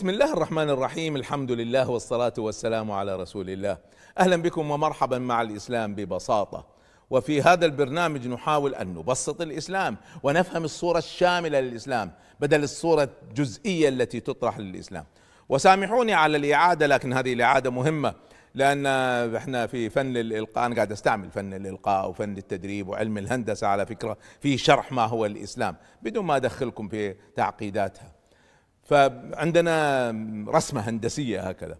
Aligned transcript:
بسم 0.00 0.10
الله 0.10 0.32
الرحمن 0.32 0.70
الرحيم. 0.70 1.16
الحمد 1.16 1.52
لله 1.52 1.90
والصلاة 1.90 2.32
والسلام 2.38 2.90
على 2.90 3.16
رسول 3.16 3.50
الله. 3.50 3.78
أهلا 4.18 4.36
بكم 4.36 4.70
ومرحبا 4.70 5.18
مع 5.18 5.42
الإسلام 5.42 5.94
ببساطة. 5.94 6.66
وفي 7.10 7.42
هذا 7.42 7.66
البرنامج 7.66 8.28
نحاول 8.28 8.74
أن 8.74 8.94
نبسط 8.94 9.40
الإسلام 9.40 9.96
ونفهم 10.22 10.64
الصورة 10.64 10.98
الشاملة 10.98 11.60
للإسلام 11.60 12.12
بدل 12.40 12.62
الصورة 12.62 13.08
الجزئية 13.28 13.88
التي 13.88 14.20
تطرح 14.20 14.58
للإسلام. 14.58 15.04
وسامحوني 15.48 16.14
على 16.14 16.36
الإعادة 16.36 16.86
لكن 16.86 17.12
هذه 17.12 17.32
الإعادة 17.32 17.70
مهمة 17.70 18.14
لأن 18.54 18.86
إحنا 19.36 19.66
في 19.66 19.90
فن 19.90 20.16
الإلقاء 20.16 20.66
أنا 20.66 20.74
قاعد 20.74 20.92
أستعمل 20.92 21.30
فن 21.30 21.54
الإلقاء 21.54 22.10
وفن 22.10 22.38
التدريب 22.38 22.88
وعلم 22.88 23.18
الهندسة 23.18 23.66
على 23.66 23.86
فكرة 23.86 24.16
في 24.40 24.58
شرح 24.58 24.92
ما 24.92 25.06
هو 25.06 25.26
الإسلام 25.26 25.76
بدون 26.02 26.24
ما 26.24 26.36
أدخلكم 26.36 26.88
في 26.88 27.14
تعقيداتها. 27.36 28.19
فعندنا 28.90 30.10
رسمة 30.48 30.80
هندسية 30.80 31.40
هكذا. 31.40 31.78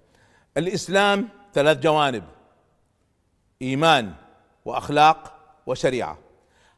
الإسلام 0.57 1.29
ثلاث 1.55 1.79
جوانب 1.79 2.25
إيمان 3.63 4.13
وأخلاق 4.65 5.35
وشريعة. 5.67 6.19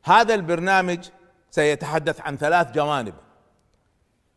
هذا 0.04 0.34
البرنامج 0.34 1.08
سيتحدث 1.50 2.20
عن 2.20 2.36
ثلاث 2.36 2.72
جوانب. 2.72 3.14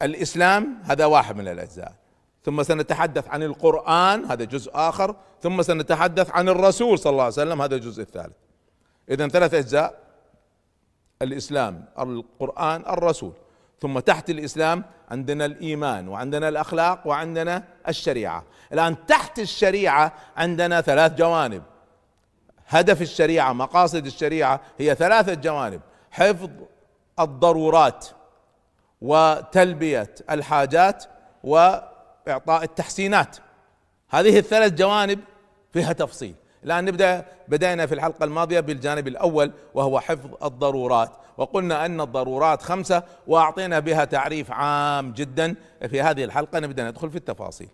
الإسلام 0.01 0.81
هذا 0.83 1.05
واحد 1.05 1.35
من 1.35 1.47
الأجزاء. 1.47 1.95
ثم 2.43 2.63
سنتحدث 2.63 3.27
عن 3.27 3.43
القرآن 3.43 4.25
هذا 4.25 4.43
جزء 4.43 4.71
آخر. 4.73 5.15
ثم 5.41 5.61
سنتحدث 5.61 6.31
عن 6.31 6.49
الرسول 6.49 6.99
صلى 6.99 7.11
الله 7.11 7.23
عليه 7.23 7.33
وسلم 7.33 7.61
هذا 7.61 7.75
الجزء 7.75 8.01
الثالث. 8.01 8.35
إذا 9.09 9.27
ثلاث 9.27 9.53
أجزاء 9.53 9.99
الإسلام 11.21 11.85
القرآن 11.99 12.81
الرسول. 12.81 13.33
ثم 13.81 13.99
تحت 13.99 14.29
الإسلام 14.29 14.83
عندنا 15.11 15.45
الإيمان 15.45 16.07
وعندنا 16.07 16.49
الأخلاق 16.49 17.07
وعندنا 17.07 17.63
الشريعة. 17.87 18.43
الآن 18.73 19.05
تحت 19.05 19.39
الشريعة 19.39 20.13
عندنا 20.37 20.81
ثلاث 20.81 21.13
جوانب. 21.13 21.63
هدف 22.67 23.01
الشريعة 23.01 23.53
مقاصد 23.53 24.05
الشريعة 24.05 24.61
هي 24.79 24.95
ثلاثة 24.95 25.33
جوانب 25.33 25.81
حفظ 26.11 26.49
الضرورات 27.19 28.05
وتلبية 29.01 30.15
الحاجات 30.29 31.03
وإعطاء 31.43 32.63
التحسينات. 32.63 33.37
هذه 34.09 34.39
الثلاث 34.39 34.73
جوانب 34.73 35.19
فيها 35.73 35.93
تفصيل. 35.93 36.35
الان 36.65 36.85
نبدأ 36.85 37.25
بدأنا 37.47 37.85
في 37.85 37.95
الحلقة 37.95 38.23
الماضية 38.23 38.59
بالجانب 38.59 39.07
الأول 39.07 39.51
وهو 39.73 39.99
حفظ 39.99 40.43
الضرورات. 40.43 41.11
وقلنا 41.37 41.85
أن 41.85 42.01
الضرورات 42.01 42.61
خمسة 42.61 43.03
وأعطينا 43.27 43.79
بها 43.79 44.05
تعريف 44.05 44.51
عام 44.51 45.11
جدا. 45.11 45.55
في 45.89 46.01
هذه 46.01 46.23
الحلقة 46.23 46.59
نبدأ 46.59 46.89
ندخل 46.89 47.09
في 47.09 47.15
التفاصيل. 47.15 47.69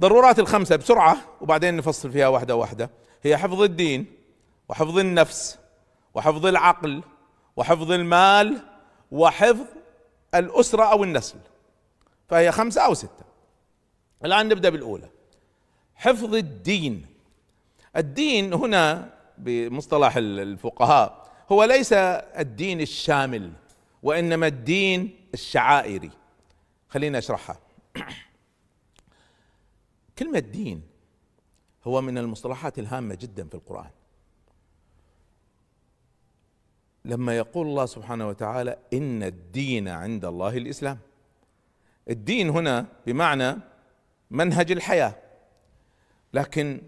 ضرورات 0.00 0.38
الخمسة 0.38 0.76
بسرعة 0.76 1.16
وبعدين 1.40 1.76
نفصل 1.76 2.12
فيها 2.12 2.28
واحدة 2.28 2.56
واحدة. 2.56 2.90
هي 3.22 3.36
حفظ 3.36 3.62
الدين 3.62 4.06
وحفظ 4.68 4.98
النفس 4.98 5.58
وحفظ 6.14 6.46
العقل 6.46 7.02
وحفظ 7.56 7.92
المال 7.92 8.58
وحفظ 9.10 9.66
الأسرة 10.34 10.84
أو 10.84 11.04
النسل. 11.04 11.38
فهي 12.28 12.52
خمسة 12.52 12.80
أو 12.80 12.94
ستة. 12.94 13.24
الآن 14.24 14.48
نبدأ 14.48 14.68
بالأولى. 14.68 15.08
حفظ 15.94 16.34
الدين. 16.34 17.15
الدين 17.96 18.54
هنا 18.54 19.14
بمصطلح 19.38 20.16
الفقهاء 20.16 21.26
هو 21.52 21.64
ليس 21.64 21.92
الدين 21.92 22.80
الشامل 22.80 23.52
وإنما 24.02 24.46
الدين 24.46 25.26
الشعائري. 25.34 26.10
خلينا 26.88 27.18
أشرحها. 27.18 27.58
كلمة 30.18 30.38
دين 30.38 30.82
هو 31.84 32.00
من 32.00 32.18
المصطلحات 32.18 32.78
الهامة 32.78 33.14
جدا 33.14 33.48
في 33.48 33.54
القرآن. 33.54 33.90
لما 37.04 37.36
يقول 37.36 37.66
الله 37.66 37.86
سبحانه 37.86 38.28
وتعالى 38.28 38.78
إن 38.92 39.22
الدين 39.22 39.88
عند 39.88 40.24
الله 40.24 40.56
الإسلام. 40.56 40.98
الدين 42.10 42.50
هنا 42.50 42.86
بمعنى 43.06 43.56
منهج 44.30 44.72
الحياة 44.72 45.14
لكن 46.34 46.82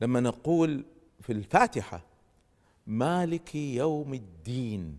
لما 0.00 0.20
نقول 0.20 0.84
في 1.20 1.32
الفاتحة 1.32 2.00
مالك 2.86 3.54
يوم 3.54 4.14
الدين. 4.14 4.98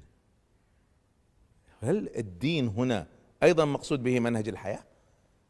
هل 1.82 2.10
الدين 2.18 2.68
هنا 2.68 3.08
أيضا 3.44 3.66
مقصود 3.66 4.04
به 4.04 4.20
منهج 4.20 4.48
الحياة؟ 4.48 4.84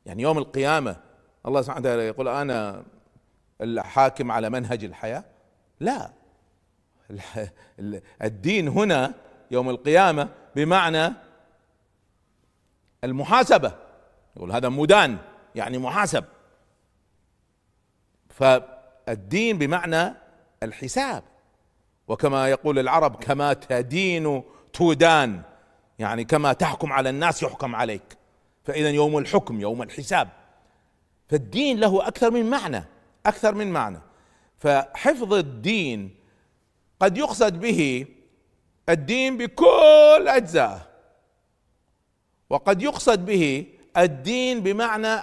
يعني 0.05 0.23
يوم 0.23 0.37
القيامة 0.37 0.97
الله 1.45 1.61
سبحانه 1.61 1.79
وتعالى 1.81 2.07
يقول 2.07 2.27
أنا 2.27 2.83
الحاكم 3.61 4.31
على 4.31 4.49
منهج 4.49 4.83
الحياة؟ 4.83 5.25
لا. 5.79 6.13
الدين 8.21 8.67
هنا 8.67 9.13
يوم 9.51 9.69
القيامة 9.69 10.29
بمعنى 10.55 11.13
المحاسبة. 13.03 13.75
يقول 14.35 14.51
هذا 14.51 14.69
مدان 14.69 15.17
يعني 15.55 15.77
محاسب. 15.77 16.23
فالدين 19.09 19.57
بمعنى 19.57 20.13
الحساب. 20.63 21.23
وكما 22.07 22.49
يقول 22.49 22.79
العرب 22.79 23.15
كما 23.15 23.53
تدين 23.53 24.43
تودان 24.73 25.41
يعني 25.99 26.23
كما 26.23 26.53
تحكم 26.53 26.93
على 26.93 27.09
الناس 27.09 27.43
يحكم 27.43 27.75
عليك. 27.75 28.17
فاذا 28.63 28.89
يوم 28.89 29.17
الحكم 29.17 29.61
يوم 29.61 29.81
الحساب. 29.81 30.29
فالدين 31.29 31.79
له 31.79 32.07
أكثر 32.07 32.31
من 32.31 32.49
معنى 32.49 32.83
أكثر 33.25 33.55
من 33.55 33.71
معنى. 33.71 33.99
فحفظ 34.57 35.33
الدين 35.33 36.15
قد 36.99 37.17
يقصد 37.17 37.59
به 37.59 38.05
الدين 38.89 39.37
بكل 39.37 40.25
اجزائه 40.27 40.87
وقد 42.49 42.81
يقصد 42.81 43.25
به 43.25 43.65
الدين 43.97 44.63
بمعنى 44.63 45.19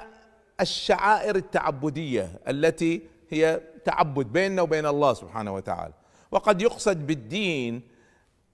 الشعائر 0.61 1.37
التعبدية 1.37 2.41
التي 2.49 3.03
هي 3.31 3.61
تعبد 3.87 4.27
بيننا 4.27 4.63
وبين 4.63 4.87
الله 4.87 5.15
سبحانه 5.15 5.55
وتعالى. 5.55 5.93
وقد 6.31 6.63
يقصد 6.63 7.07
بالدين 7.07 7.83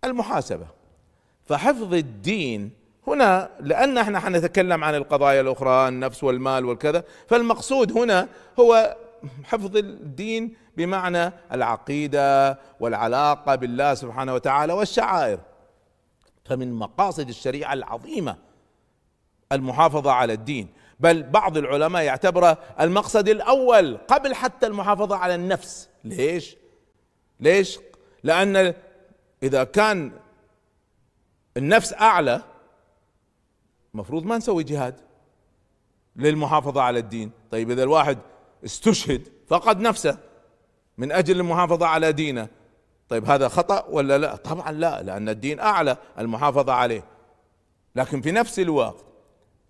المحاسبة. 0.04 0.66
فحفظ 1.44 1.94
الدين 1.94 2.70
هنا 3.06 3.50
لأن 3.60 3.98
إحنا 3.98 4.21
حنتكلم 4.21 4.84
عن 4.84 4.94
القضايا 4.94 5.41
الأخرى 5.41 5.88
النفس 5.88 6.25
والمال 6.25 6.65
والكذا 6.65 7.04
فالمقصود 7.28 7.92
هنا 7.92 8.28
هو 8.60 8.97
حفظ 9.44 9.76
الدين 9.76 10.56
بمعنى 10.76 11.32
العقيدة 11.53 12.59
والعلاقة 12.81 13.54
بالله 13.54 13.94
سبحانه 13.94 14.34
وتعالى 14.34 14.72
والشعائر. 14.72 15.38
فمن 16.44 16.72
مقاصد 16.72 17.28
الشريعة 17.28 17.72
العظيمة 17.72 18.37
المحافظة 19.53 20.12
على 20.12 20.32
الدين. 20.32 20.69
بل 21.02 21.22
بعض 21.22 21.56
العلماء 21.56 22.02
يعتبره 22.02 22.58
المقصد 22.80 23.28
الأول 23.28 23.96
قبل 23.96 24.34
حتى 24.34 24.66
المحافظة 24.66 25.16
على 25.16 25.34
النفس. 25.34 25.88
ليش؟ 26.04 26.56
ليش؟ 27.40 27.78
لأن 28.24 28.74
إذا 29.42 29.64
كان 29.64 30.12
النفس 31.56 31.92
أعلى 31.92 32.42
مفروض 33.94 34.24
ما 34.24 34.36
نسوي 34.36 34.64
جهاد 34.64 34.94
للمحافظة 36.16 36.82
على 36.82 36.98
الدين. 36.98 37.30
طيب 37.50 37.70
إذا 37.70 37.82
الواحد 37.82 38.18
استشهد 38.64 39.28
فقد 39.48 39.80
نفسه 39.80 40.18
من 40.98 41.12
أجل 41.12 41.41
المحافظة 41.41 41.86
على 41.86 42.12
دينه. 42.12 42.48
طيب 43.08 43.30
هذا 43.30 43.48
خطأ 43.48 43.86
ولا 43.88 44.18
لا؟ 44.18 44.36
طبعا 44.36 44.72
لا 44.72 45.03
لأن 45.03 45.28
الدين 45.28 45.60
أعلى 45.60 45.97
المحافظة 46.18 46.72
عليه. 46.72 47.04
لكن 47.97 48.21
في 48.21 48.32
نفس 48.32 48.59
الوقت 48.59 49.04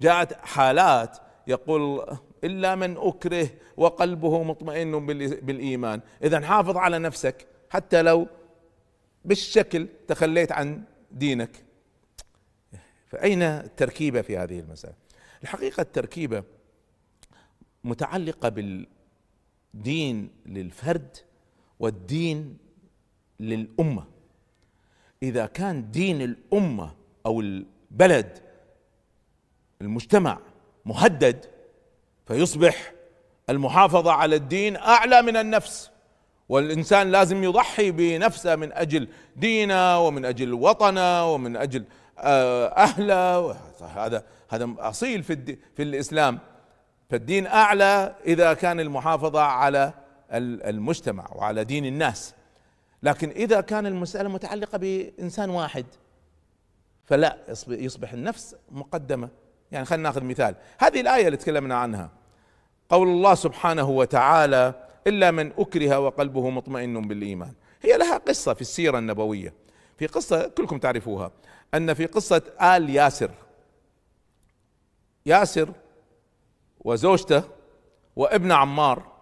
جاءت 0.00 0.32
حالات 0.32 1.18
يقول 1.46 2.06
إلا 2.44 2.74
من 2.74 2.96
أكره 2.96 3.48
وقلبه 3.76 4.42
مطمئن 4.42 5.06
بالإيمان. 5.42 6.00
اذا 6.22 6.40
حافظ 6.40 6.76
على 6.76 6.98
نفسك 6.98 7.46
حتى 7.70 8.02
لو 8.02 8.26
بالشكل 9.24 9.88
تخليت 10.08 10.52
عن 10.52 10.82
دينك. 11.10 11.64
فأين 13.06 13.42
التركيبة 13.42 14.22
في 14.22 14.38
هذه 14.38 14.60
المسألة؟ 14.60 14.94
الحقيقة 15.42 15.80
التركيبة 15.80 16.44
متعلقة 17.84 18.48
بالدين 18.48 20.30
للفرد 20.46 21.16
والدين 21.80 22.58
للأمة. 23.40 24.04
إذا 25.22 25.46
كان 25.46 25.90
دين 25.90 26.22
الأمة 26.22 26.94
أو 27.26 27.40
البلد 27.40 28.38
المجتمع 29.80 30.38
مهدد 30.84 31.46
فيصبح 32.26 32.92
المحافظة 33.50 34.12
على 34.12 34.36
الدين 34.36 34.76
أعلى 34.76 35.22
من 35.22 35.36
النفس. 35.36 35.90
والإنسان 36.48 37.10
لازم 37.10 37.44
يضحي 37.44 37.90
بنفسه 37.90 38.56
من 38.56 38.72
أجل 38.72 39.08
دينه 39.36 40.00
ومن 40.00 40.24
أجل 40.24 40.52
وطنه 40.52 41.32
ومن 41.34 41.56
أجل 41.56 41.84
آه، 42.18 42.66
أهله. 42.66 43.56
هذا 43.80 44.24
هذا 44.48 44.74
أصيل 44.78 45.22
في 45.22 45.56
في 45.76 45.82
الإسلام. 45.82 46.38
فالدين 47.10 47.46
أعلى 47.46 48.14
إذا 48.26 48.54
كان 48.54 48.80
المحافظة 48.80 49.40
على 49.40 49.92
المجتمع 50.32 51.28
وعلى 51.32 51.64
دين 51.64 51.86
الناس. 51.86 52.34
لكن 53.02 53.30
إذا 53.30 53.60
كان 53.60 53.86
المسألة 53.86 54.28
متعلقة 54.28 54.78
بإنسان 54.78 55.50
واحد 55.50 55.86
فلا 57.04 57.38
يصبح 57.68 58.12
النفس 58.12 58.56
مقدمة. 58.70 59.28
يعني 59.72 59.84
خلينا 59.84 60.02
ناخذ 60.02 60.24
مثال. 60.24 60.54
هذه 60.78 61.00
الآية 61.00 61.26
اللي 61.26 61.36
تكلمنا 61.36 61.74
عنها. 61.74 62.10
قول 62.88 63.08
الله 63.08 63.34
سبحانه 63.34 63.90
وتعالى 63.90 64.74
إلا 65.06 65.30
من 65.30 65.52
أكره 65.58 65.98
وقلبه 65.98 66.50
مطمئن 66.50 67.08
بالإيمان. 67.08 67.52
هي 67.82 67.98
لها 67.98 68.18
قصة 68.18 68.54
في 68.54 68.60
السيرة 68.60 68.98
النبوية. 68.98 69.54
في 69.98 70.06
قصة 70.06 70.48
كلكم 70.48 70.78
تعرفوها. 70.78 71.30
أن 71.74 71.94
في 71.94 72.06
قصة 72.06 72.42
آل 72.62 72.90
ياسر. 72.90 73.30
ياسر 75.26 75.72
وزوجته 76.80 77.42
وابن 78.16 78.52
عمار 78.52 79.12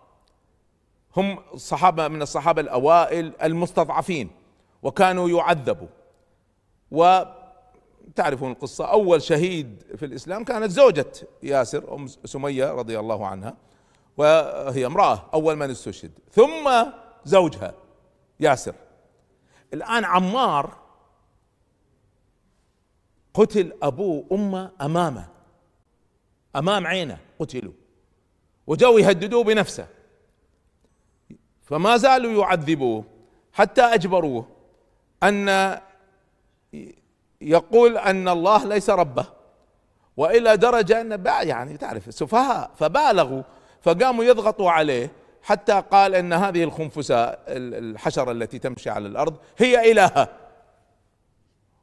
هم 1.17 1.39
صحابة 1.57 2.09
من 2.09 2.23
الصحابة 2.23 2.61
الأوائل 2.61 3.33
المستضعفين 3.43 4.31
وكانوا 4.83 5.29
يعذبوا. 5.29 5.89
وتعرفون 8.11 8.53
القصة. 8.53 8.85
أول 8.85 9.23
شهيد 9.23 9.83
في 9.97 10.07
الإسلام 10.07 10.45
كانت 10.45 10.71
زوجة 10.71 11.13
ياسر 11.43 11.95
أم 11.95 12.07
سمية 12.07 12.73
رضي 12.73 12.99
الله 12.99 13.27
عنها 13.27 13.57
وهي 14.17 14.87
امرأة 14.87 15.31
أول 15.35 15.57
من 15.57 15.71
استشهد. 15.71 16.13
ثم 16.33 16.71
زوجها 17.25 17.75
ياسر. 18.41 18.75
الآن 19.75 20.05
عمار 20.05 20.79
قتل 23.35 23.73
ابوه 23.83 24.25
وامه 24.31 24.73
أمامة. 24.81 25.29
أمام 26.57 26.87
عينه 26.87 27.19
قتلوا 27.39 27.73
وجو 28.67 28.99
يهددوه 28.99 29.45
بنفسه. 29.45 29.87
فما 31.63 31.97
زالوا 31.97 32.43
يعذبوه 32.43 33.05
حتى 33.53 33.83
أجبروه 33.83 34.47
أن 35.23 35.49
يقول 37.41 37.99
أن 37.99 38.29
الله 38.29 38.65
ليس 38.65 38.91
ربه 38.91 39.27
وإلى 40.17 40.57
درجة 40.57 41.01
أن 41.01 41.25
يعني 41.27 41.77
تعرف 41.77 42.15
سفهاء 42.15 42.71
فبالغوا 42.77 43.43
فقاموا 43.81 44.25
يضغطوا 44.25 44.71
عليه 44.71 45.13
حتى 45.43 45.83
قال 45.91 46.15
إن 46.15 46.33
هذه 46.33 46.65
الخنفساء 46.65 47.45
الحشرة 47.49 48.33
التي 48.33 48.59
تمشي 48.59 48.91
على 48.91 49.09
الأرض 49.09 49.37
هي 49.59 49.93
إلهة. 49.93 50.29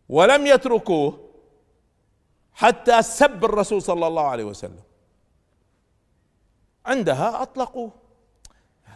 ولم 0.09 0.47
يتركوه 0.47 1.29
حتى 2.53 3.01
سب 3.01 3.45
الرسول 3.45 3.81
صلى 3.81 4.07
الله 4.07 4.27
عليه 4.27 4.43
وسلم. 4.43 4.83
عندها 6.85 7.41
أطلقوه. 7.41 7.91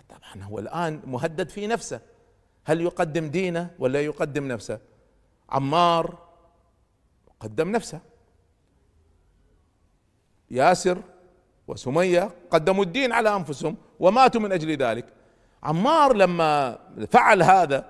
طبعا 0.10 0.44
هو 0.44 0.60
الآن 0.60 1.02
مهدد 1.06 1.50
في 1.50 1.68
نفسه. 1.68 2.00
هل 2.64 2.82
يقدم 2.82 3.30
دينه 3.30 3.70
ولا 3.80 4.02
يقدم 4.02 4.48
نفسه؟ 4.48 4.80
عمار 5.50 6.31
قدم 7.42 7.72
نفسه. 7.72 8.00
ياسر 10.52 10.98
وسمية 11.68 12.30
قدموا 12.52 12.84
الدين 12.84 13.12
على 13.12 13.36
أنفسهم 13.36 13.76
وماتوا 14.00 14.42
من 14.42 14.52
أجل 14.52 14.78
ذلك. 14.78 15.06
عمار 15.64 16.14
لما 16.14 16.80
فعل 17.12 17.44
هذا 17.44 17.86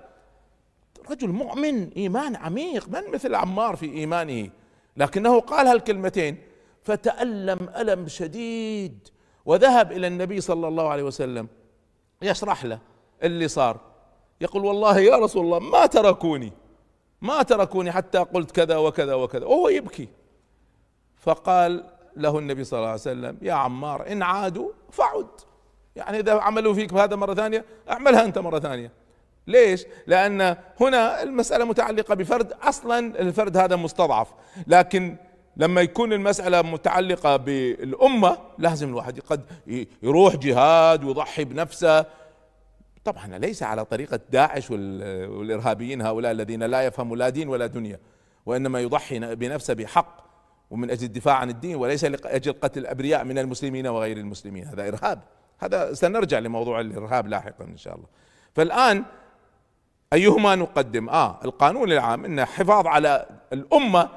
رجل 1.09 1.29
مؤمن 1.29 1.89
إيمان 1.89 2.35
عميق 2.35 2.89
من 2.89 3.11
مثل 3.13 3.35
عمار 3.35 3.75
في 3.75 3.85
إيمانه؟ 3.85 4.49
لكنه 4.97 5.39
قال 5.39 5.67
هالكلمتين 5.67 6.37
فتألم 6.83 7.69
ألم 7.77 8.07
شديد 8.07 9.07
وذهب 9.45 9.91
إلى 9.91 10.07
النبي 10.07 10.41
صلى 10.41 10.67
الله 10.67 10.89
عليه 10.89 11.03
وسلم. 11.03 11.47
يشرح 12.21 12.65
له 12.65 12.79
اللي 13.23 13.47
صار. 13.47 13.79
يقول 14.41 14.65
والله 14.65 14.99
يا 14.99 15.15
رسول 15.15 15.45
الله 15.45 15.59
ما 15.59 15.85
تركوني. 15.85 16.53
ما 17.21 17.43
تركوني 17.43 17.91
حتى 17.91 18.17
قلت 18.17 18.51
كذا 18.51 18.77
وكذا 18.77 19.13
وكذا. 19.13 19.45
وهو 19.45 19.69
يبكي. 19.69 20.07
فقال 21.15 21.83
له 22.15 22.39
النبي 22.39 22.63
صلى 22.63 22.77
الله 22.77 22.89
عليه 22.89 22.99
وسلم 22.99 23.37
يا 23.41 23.53
عمار 23.53 24.11
إن 24.11 24.23
عادوا 24.23 24.69
فعد. 24.91 25.27
يعني 25.95 26.19
إذا 26.19 26.33
عملوا 26.33 26.73
فيك 26.73 26.93
هذا 26.93 27.15
مرة 27.15 27.33
ثانية 27.33 27.65
اعملها 27.89 28.25
أنت 28.25 28.37
مرة 28.37 28.59
ثانية. 28.59 28.91
ليش؟ 29.47 29.85
لأن 30.07 30.57
هنا 30.79 31.23
المسألة 31.23 31.65
متعلقة 31.65 32.15
بفرد 32.15 32.51
أصلا 32.51 32.99
الفرد 32.99 33.57
هذا 33.57 33.75
مستضعف. 33.75 34.27
لكن 34.67 35.15
لما 35.57 35.81
يكون 35.81 36.13
المسألة 36.13 36.61
متعلقة 36.61 37.37
بالأمة 37.37 38.37
لازم 38.57 38.89
الواحد 38.89 39.19
قد 39.19 39.41
يروح 40.03 40.35
جهاد 40.35 41.03
ويضحي 41.03 41.43
بنفسه 41.43 42.05
طبعا 43.03 43.37
ليس 43.37 43.63
على 43.63 43.85
طريقة 43.85 44.19
داعش 44.29 44.71
والإرهابيين 44.71 46.01
هؤلاء 46.01 46.31
الذين 46.31 46.63
لا 46.63 46.81
يفهموا 46.81 47.17
لا 47.17 47.29
دين 47.29 47.49
ولا 47.49 47.67
دنيا 47.67 47.99
وإنما 48.45 48.79
يضحي 48.79 49.35
بنفسه 49.35 49.73
بحق 49.73 50.21
ومن 50.69 50.91
أجل 50.91 51.05
الدفاع 51.05 51.35
عن 51.35 51.49
الدين 51.49 51.75
وليس 51.75 52.05
لأجل 52.05 52.53
قتل 52.53 52.79
الأبرياء 52.79 53.23
من 53.23 53.37
المسلمين 53.37 53.87
وغير 53.87 54.17
المسلمين. 54.17 54.67
هذا 54.67 54.87
إرهاب. 54.87 55.21
هذا 55.59 55.93
سنرجع 55.93 56.39
لموضوع 56.39 56.79
الإرهاب 56.79 57.27
لاحقا 57.27 57.65
إن 57.65 57.77
شاء 57.77 57.95
الله. 57.95 58.07
فالآن 58.53 59.03
أيهما 60.13 60.55
نقدم؟ 60.55 61.09
آه 61.09 61.39
القانون 61.45 61.91
العام 61.91 62.25
إن 62.25 62.45
حفاظ 62.45 62.87
على 62.87 63.25
الأمة 63.53 64.09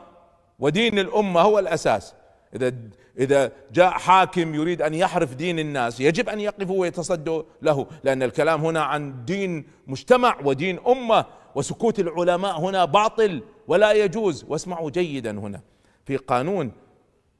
ودين 0.58 0.98
الأمة 0.98 1.40
هو 1.40 1.58
الأساس. 1.58 2.14
إذا 2.54 2.72
إذا 3.18 3.52
جاء 3.72 3.90
حاكم 3.90 4.54
يريد 4.54 4.82
أن 4.82 4.94
يحرف 4.94 5.34
دين 5.34 5.58
الناس 5.58 6.00
يجب 6.00 6.28
أن 6.28 6.40
يقفوا 6.40 6.80
ويتصدوا 6.80 7.42
له 7.62 7.86
لأن 8.04 8.22
الكلام 8.22 8.64
هنا 8.64 8.82
عن 8.82 9.24
دين 9.24 9.64
مجتمع 9.86 10.38
ودين 10.44 10.78
أمة 10.86 11.24
وسكوت 11.54 12.00
العلماء 12.00 12.60
هنا 12.60 12.84
باطل 12.84 13.42
ولا 13.68 13.92
يجوز. 13.92 14.44
واسمعوا 14.48 14.90
جيدا 14.90 15.30
هنا. 15.30 15.60
في 16.04 16.16
قانون 16.16 16.72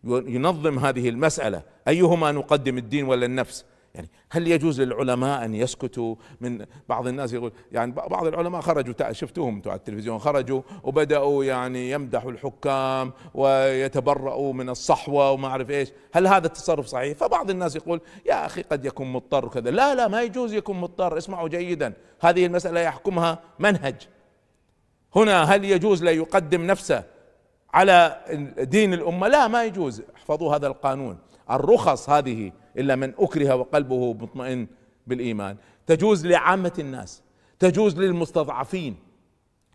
ينظم 0.05 0.79
هذه 0.79 1.09
المسألة 1.09 1.63
أيهما 1.89 2.33
نقدم 2.33 2.79
الدين 2.79 3.05
ولا 3.05 3.27
النفس؟ 3.27 3.65
يعني 3.95 4.09
هل 4.31 4.49
يجوز 4.49 4.81
للعلماء 4.81 5.45
أن 5.45 5.55
يسكتوا 5.55 6.15
من 6.41 6.67
بعض 6.89 7.07
الناس 7.07 7.33
يقول 7.33 7.53
يعني 7.73 7.93
بعض 7.93 8.27
العلماء 8.27 8.61
خرجوا 8.61 9.13
شفتوهم 9.13 9.63
على 9.67 9.77
التلفزيون 9.77 10.19
خرجوا 10.19 10.63
وبدأوا 10.83 11.45
يعني 11.45 11.91
يمدحوا 11.91 12.31
الحكام 12.31 13.13
ويتبرؤوا 13.35 14.53
من 14.53 14.69
الصحوة 14.69 15.31
وما 15.31 15.49
أعرف 15.49 15.71
إيش. 15.71 15.89
هل 16.13 16.27
هذا 16.27 16.47
التصرف 16.47 16.87
صحيح؟ 16.87 17.17
فبعض 17.19 17.51
الناس 17.51 17.77
يقول 17.77 18.01
يا 18.27 18.47
أخي 18.47 18.63
قد 18.63 18.85
يكون 18.85 19.13
مضطر 19.13 19.47
وكذا 19.47 19.71
لا 19.71 19.95
لا 19.95 20.09
ما 20.09 20.23
يجوز 20.23 20.53
يكون 20.53 20.81
مضطر 20.81 21.19
اسمعوا 21.19 21.49
جيدا. 21.49 21.93
هذه 22.21 22.47
المسألة 22.47 22.81
يحكمها 22.81 23.39
منهج. 23.59 24.09
هنا 25.17 25.43
هل 25.43 25.65
يجوز 25.65 26.05
لا 26.05 26.11
يقدم 26.11 26.67
نفسه 26.67 27.05
على 27.75 28.25
دين 28.59 28.95
الأمة؟ 28.95 29.29
لا 29.29 29.49
ما 29.49 29.65
يجوز. 29.65 30.03
احفظوا 30.17 30.57
هذا 30.57 30.67
القانون. 30.67 31.19
الرخص 31.51 32.11
هذه 32.11 32.53
إلا 32.79 32.97
من 32.97 33.13
أكره 33.19 33.55
وقلبه 33.55 34.13
مطمئن 34.13 34.67
بالإيمان. 35.07 35.57
تجوز 35.87 36.27
لعامة 36.27 36.73
الناس 36.79 37.23
تجوز 37.59 37.99
للمستضعفين 37.99 38.97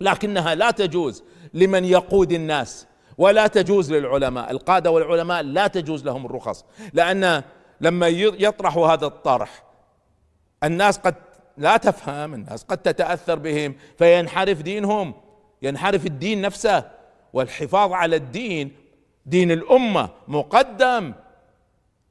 لكنها 0.01 0.55
لا 0.55 0.71
تجوز 0.71 1.23
لمن 1.53 1.85
يقود 1.85 2.31
الناس 2.31 2.87
ولا 3.17 3.47
تجوز 3.47 3.93
للعلماء. 3.93 4.51
القادة 4.51 4.91
والعلماء 4.91 5.41
لا 5.43 5.67
تجوز 5.67 6.05
لهم 6.05 6.25
الرخص 6.25 6.65
لأن 6.93 7.43
لما 7.81 8.07
يطرحوا 8.07 8.87
هذا 8.87 9.05
الطرح 9.05 9.63
الناس 10.63 10.97
قد 10.97 11.15
لا 11.57 11.77
تفهم 11.77 12.33
الناس 12.33 12.63
قد 12.63 12.77
تتأثر 12.77 13.35
بهم 13.35 13.75
فينحرف 13.97 14.61
دينهم 14.61 15.13
ينحرف 15.61 16.05
الدين 16.05 16.41
نفسه. 16.41 16.99
والحفاظ 17.33 17.91
على 17.91 18.15
الدين 18.15 18.71
دين 19.25 19.51
الأمة 19.51 20.09
مقدم. 20.27 21.13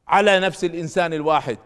على 0.09 0.41
نفس 0.41 0.65
الإنسان 0.65 1.13
الواحد. 1.13 1.59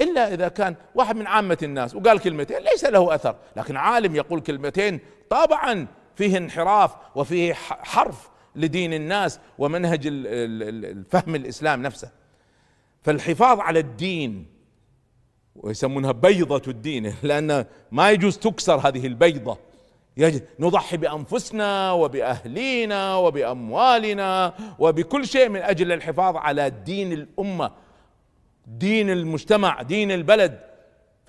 إلا 0.00 0.34
إذا 0.34 0.48
كان 0.48 0.76
واحد 0.94 1.16
من 1.16 1.26
عامة 1.26 1.58
الناس 1.62 1.94
وقال 1.94 2.18
كلمتين 2.18 2.58
ليس 2.58 2.84
له 2.84 3.14
أثر. 3.14 3.36
لكن 3.56 3.76
عالم 3.76 4.16
يقول 4.16 4.40
كلمتين 4.40 5.00
طبعا 5.30 5.86
فيه 6.16 6.36
انحراف 6.36 6.96
وفيه 7.14 7.54
حرف 7.54 8.28
لدين 8.56 8.92
الناس 8.92 9.40
ومنهج 9.58 10.00
الفهم 10.06 11.34
الإسلام 11.34 11.82
نفسه. 11.82 12.10
فالحفاظ 13.02 13.60
على 13.60 13.78
الدين 13.78 14.46
ويسمونها 15.54 16.12
بيضة 16.12 16.62
الدين 16.68 17.14
لأن 17.22 17.64
ما 17.90 18.10
يجوز 18.10 18.38
تكسر 18.38 18.76
هذه 18.76 19.06
البيضة. 19.06 19.58
نضحي 20.60 20.96
بأنفسنا 20.96 21.92
وبأهلينا 21.92 23.16
وبأموالنا 23.16 24.54
وبكل 24.78 25.26
شيء 25.26 25.48
من 25.48 25.60
أجل 25.60 25.92
الحفاظ 25.92 26.36
على 26.36 26.70
دين 26.70 27.12
الأمة. 27.12 27.70
دين 28.78 29.10
المجتمع 29.10 29.82
دين 29.82 30.12
البلد. 30.12 30.60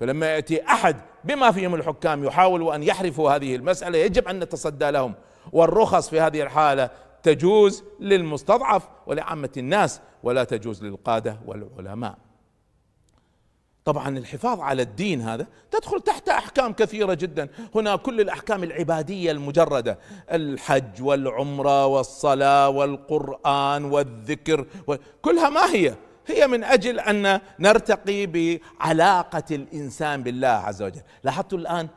فلما 0.00 0.26
يأتي 0.26 0.64
أحد 0.64 0.96
بما 1.24 1.50
فيهم 1.50 1.74
الحكام 1.74 2.24
يحاولوا 2.24 2.74
أن 2.74 2.82
يحرفوا 2.82 3.30
هذه 3.30 3.56
المسألة 3.56 3.98
يجب 3.98 4.28
أن 4.28 4.40
نتصدى 4.40 4.90
لهم. 4.90 5.14
والرخص 5.52 6.08
في 6.10 6.20
هذه 6.20 6.42
الحالة 6.42 6.90
تجوز 7.22 7.84
للمستضعف 8.00 8.88
ولعامة 9.06 9.50
الناس 9.56 10.00
ولا 10.22 10.44
تجوز 10.44 10.84
للقادة 10.84 11.40
والعلماء. 11.46 12.18
طبعا 13.84 14.18
الحفاظ 14.18 14.60
على 14.60 14.82
الدين 14.82 15.20
هذا 15.20 15.46
تدخل 15.70 16.00
تحت 16.00 16.28
أحكام 16.28 16.72
كثيرة 16.72 17.14
جدا. 17.14 17.48
هنا 17.74 17.96
كل 17.96 18.20
الأحكام 18.20 18.62
العبادية 18.62 19.30
المجردة 19.30 19.98
الحج 20.32 21.02
والعمرة 21.02 21.86
والصلاة 21.86 22.68
والقرآن 22.68 23.84
والذكر 23.84 24.66
كلها 25.22 25.48
ما 25.48 25.74
هي؟ 25.74 25.94
هي 26.26 26.46
من 26.46 26.64
أجل 26.64 27.00
أن 27.00 27.40
نرتقي 27.58 28.26
بعلاقة 28.26 29.44
الإنسان 29.50 30.22
بالله 30.22 30.48
عز 30.48 30.82
وجل. 30.82 31.02
لاحظتوا 31.24 31.58
الآن؟ 31.58 31.88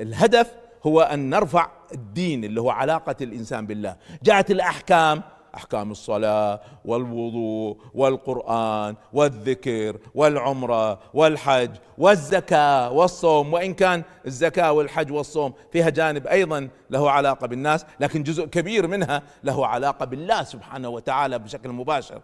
الهدف 0.00 0.52
هو 0.86 1.00
أن 1.00 1.30
نرفع 1.30 1.68
الدين 1.92 2.44
اللي 2.44 2.60
هو 2.60 2.70
علاقة 2.70 3.16
الإنسان 3.20 3.66
بالله. 3.66 3.96
جاءت 4.22 4.50
الأحكام 4.50 5.22
أحكام 5.54 5.90
الصلاة 5.90 6.60
والوضوء 6.84 7.76
والقرآن 7.94 8.96
والذكر 9.12 9.96
والعمرة 10.14 11.00
والحج 11.14 11.70
والزكاة 11.98 12.90
والصوم 12.90 13.52
وإن 13.52 13.74
كان 13.74 14.02
الزكاة 14.26 14.72
والحج 14.72 15.12
والصوم 15.12 15.54
فيها 15.72 15.88
جانب 15.90 16.26
أيضا 16.26 16.68
له 16.90 17.10
علاقة 17.10 17.46
بالناس 17.46 17.86
لكن 18.00 18.22
جزء 18.22 18.46
كبير 18.46 18.86
منها 18.86 19.22
له 19.44 19.66
علاقة 19.66 20.04
بالله 20.04 20.42
سبحانه 20.42 20.88
وتعالى 20.88 21.38
بشكل 21.38 21.68
مباشر. 21.68 22.20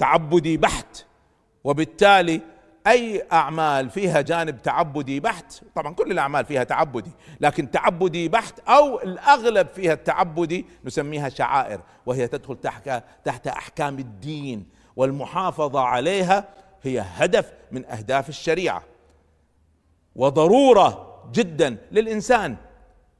تعبدي 0.00 0.56
بحت 0.56 1.06
وبالتالي 1.64 2.40
أي 2.86 3.22
أعمال 3.32 3.90
فيها 3.90 4.20
جانب 4.20 4.62
تعبدي 4.62 5.20
بحت 5.20 5.60
طبعا 5.74 5.94
كل 5.94 6.10
الأعمال 6.10 6.44
فيها 6.44 6.64
تعبدي 6.64 7.10
لكن 7.40 7.70
تعبدي 7.70 8.28
بحت 8.28 8.58
أو 8.68 9.00
الأغلب 9.00 9.68
فيها 9.68 9.92
التعبدي 9.92 10.66
نسميها 10.84 11.28
شعائر 11.28 11.80
وهي 12.06 12.28
تدخل 12.28 12.56
تحت 12.56 13.02
تحت 13.24 13.46
أحكام 13.46 13.98
الدين 13.98 14.66
والمحافظة 14.96 15.80
عليها 15.80 16.48
هي 16.82 17.00
هدف 17.00 17.52
من 17.72 17.84
أهداف 17.86 18.28
الشريعة. 18.28 18.82
وضرورة 20.16 21.20
جدا 21.32 21.76
للإنسان. 21.92 22.56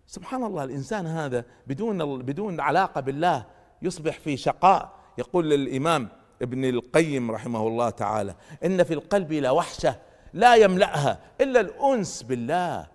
سبحان 0.06 0.44
الله 0.44 0.64
الإنسان 0.64 1.06
هذا 1.06 1.44
بدون 1.66 2.22
بدون 2.22 2.60
علاقة 2.60 3.00
بالله 3.00 3.44
يصبح 3.82 4.18
في 4.18 4.36
شقاء. 4.36 4.92
يقول 5.18 5.52
الإمام 5.52 6.08
ابن 6.42 6.64
القيم 6.64 7.30
رحمه 7.30 7.66
الله 7.66 7.90
تعالى 7.90 8.34
إن 8.64 8.82
في 8.82 8.94
القلب 8.94 9.32
لوحشه 9.32 9.96
لا 10.32 10.54
يملأها 10.54 11.18
إلا 11.40 11.60
الأنس 11.60 12.22
بالله. 12.22 12.86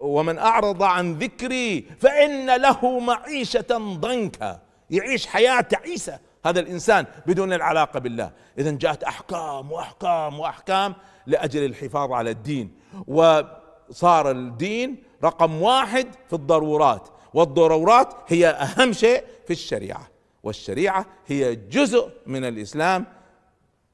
ومن 0.00 0.38
أعرض 0.38 0.82
عن 0.82 1.14
ذكري 1.14 1.80
فإن 1.98 2.56
له 2.56 2.98
معيشة 2.98 3.96
ضنكا. 4.00 4.60
يعيش 4.90 5.26
حياة 5.26 5.60
تعيسه 5.60 6.18
هذا 6.46 6.60
الإنسان 6.60 7.06
بدون 7.26 7.52
العلاقة 7.52 8.00
بالله. 8.00 8.30
اذا 8.58 8.70
جاءت 8.70 9.04
أحكام 9.04 9.72
وأحكام 9.72 10.40
وأحكام 10.40 10.94
لأجل 11.26 11.64
الحفاظ 11.64 12.12
على 12.12 12.30
الدين. 12.30 12.74
وصار 13.06 14.30
الدين 14.30 15.02
رقم 15.24 15.62
واحد 15.62 16.06
في 16.28 16.32
الضرورات 16.32 17.08
والضرورات 17.34 18.14
هي 18.28 18.48
أهم 18.48 18.92
شيء 18.92 19.24
في 19.46 19.52
الشريعة. 19.52 20.13
والشريعة 20.44 21.06
هي 21.26 21.56
جزء 21.56 22.10
من 22.26 22.44
الإسلام 22.44 23.06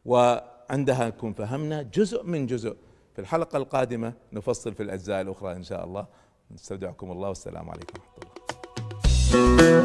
وعندها 0.04 1.09
نكون 1.09 1.33
فهمنا 1.33 1.83
جزء 1.83 2.23
من 2.23 2.47
جزء. 2.47 2.76
في 3.14 3.19
الحلقة 3.21 3.57
القادمة 3.57 4.12
نفصل 4.33 4.75
في 4.75 4.83
الأجزاء 4.83 5.21
الأخرى 5.21 5.52
إن 5.52 5.62
شاء 5.62 5.85
الله. 5.85 6.07
نستودعكم 6.50 7.11
الله 7.11 7.28
والسلام 7.28 7.71
عليكم 7.71 8.00
ورحمة 8.00 8.33
الله. 9.35 9.79